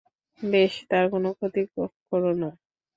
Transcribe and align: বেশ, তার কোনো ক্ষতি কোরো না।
বেশ, 0.41 0.73
তার 0.89 1.05
কোনো 1.13 1.29
ক্ষতি 1.37 1.61
কোরো 2.09 2.31
না। 2.41 2.49